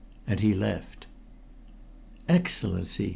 And 0.25 0.39
he 0.39 0.55
left. 0.55 1.05
"Excellency!" 2.27 3.09